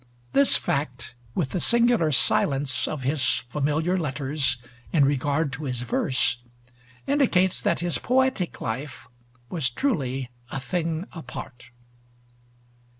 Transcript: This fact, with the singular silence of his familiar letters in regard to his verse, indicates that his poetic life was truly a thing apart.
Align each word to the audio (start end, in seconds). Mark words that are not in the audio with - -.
This 0.33 0.57
fact, 0.57 1.13
with 1.35 1.51
the 1.51 1.59
singular 1.59 2.11
silence 2.11 2.87
of 2.87 3.03
his 3.03 3.23
familiar 3.49 3.99
letters 3.99 4.57
in 4.91 5.05
regard 5.05 5.53
to 5.53 5.65
his 5.65 5.83
verse, 5.83 6.37
indicates 7.05 7.61
that 7.61 7.81
his 7.81 7.99
poetic 7.99 8.59
life 8.59 9.07
was 9.51 9.69
truly 9.69 10.31
a 10.49 10.59
thing 10.59 11.05
apart. 11.11 11.69